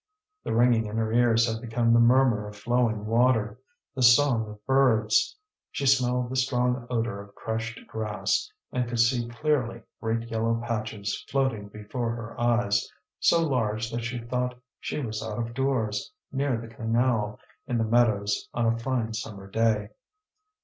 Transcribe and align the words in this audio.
The 0.43 0.55
ringing 0.55 0.87
in 0.87 0.97
her 0.97 1.13
ears 1.13 1.45
had 1.45 1.61
become 1.61 1.93
the 1.93 1.99
murmur 1.99 2.47
of 2.47 2.55
flowing 2.57 3.05
water, 3.05 3.59
the 3.93 4.01
song 4.01 4.49
of 4.49 4.65
birds; 4.65 5.37
she 5.69 5.85
smelled 5.85 6.31
the 6.31 6.35
strong 6.35 6.87
odour 6.89 7.21
of 7.21 7.35
crushed 7.35 7.79
grass, 7.85 8.51
and 8.71 8.89
could 8.89 8.99
see 8.99 9.27
clearly 9.27 9.83
great 10.01 10.23
yellow 10.31 10.59
patches 10.65 11.23
floating 11.29 11.67
before 11.67 12.15
her 12.15 12.41
eyes, 12.41 12.91
so 13.19 13.47
large 13.47 13.91
that 13.91 14.01
she 14.03 14.17
thought 14.17 14.59
she 14.79 14.99
was 14.99 15.21
out 15.21 15.37
of 15.37 15.53
doors, 15.53 16.11
near 16.31 16.57
the 16.59 16.67
canal, 16.67 17.39
in 17.67 17.77
the 17.77 17.83
meadows 17.83 18.49
on 18.55 18.65
a 18.65 18.79
fine 18.79 19.13
summer 19.13 19.45
day. 19.47 19.89